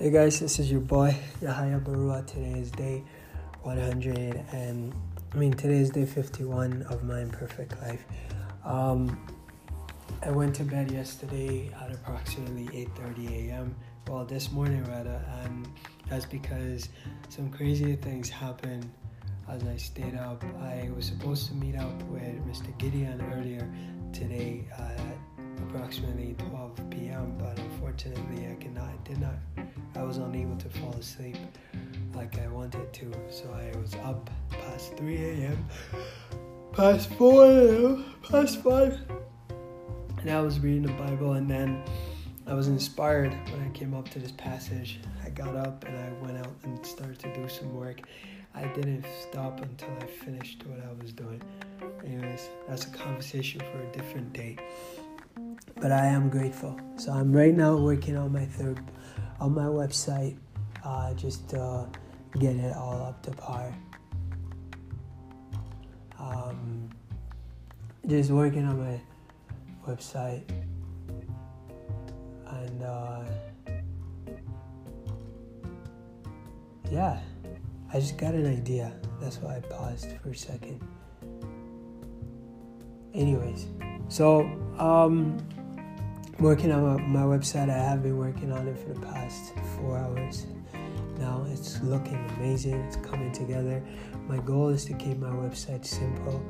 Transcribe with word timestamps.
Hey 0.00 0.08
guys, 0.10 0.40
this 0.40 0.58
is 0.58 0.72
your 0.72 0.80
boy 0.80 1.14
Yahaya 1.42 1.78
Barua. 1.84 2.26
Today 2.26 2.58
is 2.58 2.70
day 2.70 3.04
100, 3.64 4.42
and 4.50 4.94
I 5.30 5.36
mean 5.36 5.52
today 5.52 5.76
is 5.76 5.90
day 5.90 6.06
51 6.06 6.84
of 6.84 7.04
my 7.04 7.20
imperfect 7.20 7.78
life. 7.82 8.02
Um, 8.64 9.20
I 10.22 10.30
went 10.30 10.54
to 10.54 10.64
bed 10.64 10.90
yesterday 10.90 11.70
at 11.78 11.92
approximately 11.92 12.64
8:30 12.96 13.50
a.m. 13.50 13.76
Well, 14.08 14.24
this 14.24 14.50
morning 14.50 14.82
rather, 14.84 15.20
and 15.44 15.68
that's 16.08 16.24
because 16.24 16.88
some 17.28 17.50
crazy 17.50 17.94
things 17.96 18.30
happened 18.30 18.90
as 19.50 19.64
I 19.64 19.76
stayed 19.76 20.14
up. 20.14 20.42
I 20.62 20.88
was 20.96 21.04
supposed 21.04 21.46
to 21.48 21.54
meet 21.54 21.76
up 21.76 22.02
with 22.04 22.40
Mr. 22.48 22.72
Gideon 22.78 23.20
earlier 23.34 23.70
today 24.14 24.64
at 24.78 24.98
approximately 25.68 26.36
12 26.48 26.88
p.m., 26.88 27.36
but 27.38 27.58
unfortunately, 27.58 28.48
I 28.50 28.54
cannot. 28.54 29.04
Did 29.04 29.20
not. 29.20 29.34
I 30.00 30.02
was 30.02 30.16
unable 30.16 30.56
to 30.56 30.68
fall 30.70 30.94
asleep 30.94 31.36
like 32.14 32.38
I 32.38 32.48
wanted 32.48 32.90
to, 32.90 33.12
so 33.28 33.52
I 33.52 33.76
was 33.76 33.94
up 33.96 34.30
past 34.48 34.96
3 34.96 35.14
a.m., 35.16 35.66
past 36.72 37.10
4 37.10 37.44
a.m., 37.44 38.14
past 38.22 38.62
5, 38.62 38.98
and 40.22 40.30
I 40.30 40.40
was 40.40 40.58
reading 40.58 40.84
the 40.84 40.92
Bible, 40.94 41.34
and 41.34 41.50
then 41.50 41.82
I 42.46 42.54
was 42.54 42.68
inspired 42.68 43.32
when 43.52 43.60
I 43.62 43.68
came 43.78 43.92
up 43.92 44.08
to 44.08 44.18
this 44.18 44.32
passage. 44.32 45.00
I 45.22 45.28
got 45.28 45.54
up 45.54 45.84
and 45.84 45.94
I 45.98 46.10
went 46.24 46.38
out 46.38 46.54
and 46.62 46.84
started 46.86 47.18
to 47.18 47.34
do 47.34 47.46
some 47.50 47.74
work. 47.74 48.00
I 48.54 48.64
didn't 48.68 49.04
stop 49.28 49.60
until 49.60 49.90
I 50.00 50.06
finished 50.06 50.64
what 50.66 50.80
I 50.80 51.02
was 51.02 51.12
doing. 51.12 51.42
Anyways, 52.06 52.48
that's 52.66 52.86
a 52.86 52.90
conversation 52.90 53.60
for 53.70 53.82
a 53.82 53.92
different 53.92 54.32
day. 54.32 54.56
But 55.76 55.92
I 55.92 56.06
am 56.06 56.30
grateful. 56.30 56.80
So 56.96 57.12
I'm 57.12 57.32
right 57.32 57.54
now 57.54 57.76
working 57.76 58.16
on 58.16 58.32
my 58.32 58.46
third, 58.46 58.80
on 59.40 59.54
my 59.54 59.64
website, 59.64 60.36
uh, 60.84 61.14
just 61.14 61.48
to 61.50 61.88
get 62.38 62.56
it 62.56 62.76
all 62.76 63.02
up 63.02 63.22
to 63.22 63.30
par. 63.32 63.74
Um, 66.18 66.90
just 68.06 68.30
working 68.30 68.66
on 68.66 68.78
my 68.78 69.00
website 69.86 70.42
and 72.46 72.82
uh, 72.82 73.22
yeah 76.90 77.18
i 77.92 78.00
just 78.00 78.18
got 78.18 78.34
an 78.34 78.46
idea 78.46 78.92
that's 79.20 79.38
why 79.38 79.56
i 79.56 79.60
paused 79.60 80.08
for 80.22 80.30
a 80.30 80.36
second 80.36 80.80
anyways 83.14 83.66
so 84.08 84.40
um 84.78 85.38
working 86.40 86.72
on 86.72 86.82
my, 86.82 87.20
my 87.20 87.36
website 87.36 87.70
i 87.70 87.76
have 87.76 88.02
been 88.02 88.16
working 88.16 88.50
on 88.52 88.66
it 88.66 88.78
for 88.78 88.94
the 88.94 89.00
past 89.06 89.52
four 89.76 89.98
hours 89.98 90.46
now 91.18 91.44
it's 91.50 91.80
looking 91.82 92.24
amazing 92.36 92.74
it's 92.82 92.96
coming 92.96 93.30
together 93.32 93.82
my 94.26 94.38
goal 94.38 94.68
is 94.68 94.84
to 94.84 94.94
keep 94.94 95.18
my 95.18 95.28
website 95.28 95.84
simple 95.84 96.42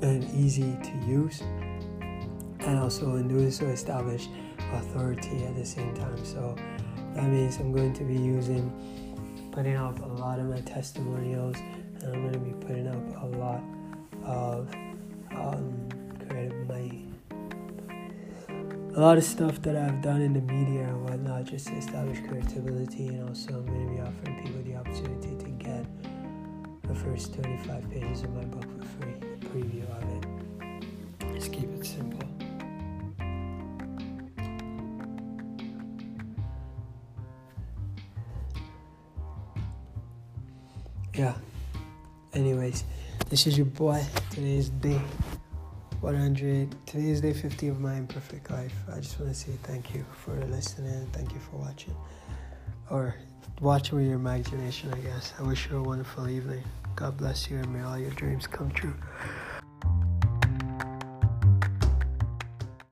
and 0.00 0.24
easy 0.34 0.76
to 0.82 1.06
use 1.06 1.42
and 2.66 2.78
also 2.78 3.16
in 3.16 3.28
doing 3.28 3.50
so 3.50 3.66
establish 3.66 4.28
authority 4.74 5.44
at 5.44 5.54
the 5.56 5.64
same 5.64 5.94
time. 5.94 6.24
So 6.24 6.56
that 7.14 7.24
means 7.24 7.58
I'm 7.58 7.72
going 7.72 7.92
to 7.94 8.04
be 8.04 8.16
using, 8.16 8.70
putting 9.50 9.76
up 9.76 9.98
a 10.00 10.06
lot 10.06 10.38
of 10.38 10.46
my 10.46 10.60
testimonials, 10.60 11.56
and 11.56 12.14
I'm 12.14 12.22
going 12.22 12.32
to 12.32 12.38
be 12.38 12.66
putting 12.66 12.88
up 12.88 13.22
a 13.22 13.26
lot 13.36 13.62
of 14.24 14.72
um, 15.34 15.88
a 18.94 19.00
lot 19.00 19.16
of 19.16 19.24
stuff 19.24 19.62
that 19.62 19.74
I've 19.74 20.02
done 20.02 20.20
in 20.20 20.34
the 20.34 20.40
media 20.40 20.82
and 20.82 21.02
whatnot, 21.04 21.44
just 21.44 21.68
to 21.68 21.76
establish 21.76 22.18
credibility, 22.20 23.08
and 23.08 23.26
also 23.28 23.54
I'm 23.54 23.66
going 23.66 23.88
to 23.88 23.94
be 23.94 24.00
offering 24.00 24.44
people 24.44 24.62
the 24.62 24.76
opportunity 24.76 25.36
to 25.36 25.50
get 25.52 25.86
the 26.82 26.94
first 26.94 27.32
25 27.34 27.90
pages 27.90 28.22
of 28.22 28.34
my 28.34 28.44
book 28.44 28.62
for 28.62 28.84
free, 29.00 29.14
a 29.14 29.36
preview 29.46 29.84
of 29.96 30.02
it. 30.12 31.34
Just 31.34 31.52
keep 31.52 31.64
it 31.64 31.86
simple. 31.86 32.28
yeah. 41.14 41.34
Anyways, 42.34 42.84
this 43.28 43.46
is 43.46 43.56
your 43.56 43.66
boy. 43.66 44.02
Today 44.30 44.56
is 44.56 44.70
day 44.70 45.00
100. 46.02 46.74
Today 46.84 47.10
is 47.10 47.20
day 47.20 47.32
50 47.32 47.68
of 47.68 47.78
my 47.80 47.94
imperfect 47.94 48.50
life. 48.50 48.74
I 48.92 48.98
just 48.98 49.20
want 49.20 49.32
to 49.32 49.38
say 49.38 49.52
thank 49.62 49.94
you 49.94 50.04
for 50.24 50.34
listening. 50.46 51.06
Thank 51.12 51.32
you 51.32 51.38
for 51.38 51.58
watching. 51.58 51.94
Or 52.90 53.14
watching 53.60 53.98
with 53.98 54.06
your 54.08 54.16
imagination, 54.16 54.92
I 54.92 54.98
guess. 54.98 55.32
I 55.38 55.42
wish 55.42 55.70
you 55.70 55.76
a 55.76 55.82
wonderful 55.82 56.28
evening. 56.28 56.64
God 56.96 57.16
bless 57.16 57.48
you 57.48 57.58
and 57.58 57.72
may 57.72 57.82
all 57.82 57.96
your 57.96 58.10
dreams 58.10 58.48
come 58.48 58.72
true. 58.72 58.94